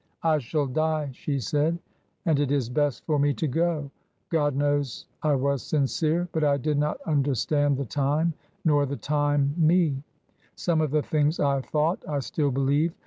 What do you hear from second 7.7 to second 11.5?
the Time nor the Time me. Some of the things